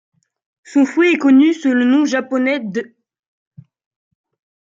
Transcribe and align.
Son 0.63 0.87
fruit 0.87 1.13
est 1.13 1.17
connu 1.19 1.53
sous 1.53 1.73
le 1.75 1.85
nom 1.85 2.05
japonais 2.05 2.59
d'. 2.59 2.95